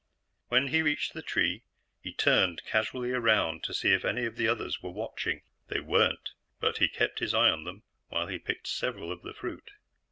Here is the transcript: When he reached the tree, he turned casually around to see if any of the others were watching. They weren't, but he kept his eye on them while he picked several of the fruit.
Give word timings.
When 0.47 0.69
he 0.69 0.81
reached 0.81 1.13
the 1.13 1.21
tree, 1.21 1.61
he 2.01 2.11
turned 2.11 2.63
casually 2.65 3.11
around 3.11 3.63
to 3.65 3.71
see 3.75 3.93
if 3.93 4.03
any 4.03 4.25
of 4.25 4.35
the 4.35 4.47
others 4.47 4.81
were 4.81 4.89
watching. 4.89 5.43
They 5.67 5.79
weren't, 5.79 6.31
but 6.59 6.77
he 6.79 6.87
kept 6.87 7.19
his 7.19 7.35
eye 7.35 7.51
on 7.51 7.65
them 7.65 7.83
while 8.07 8.25
he 8.25 8.39
picked 8.39 8.65
several 8.65 9.11
of 9.11 9.21
the 9.21 9.35
fruit. 9.35 9.73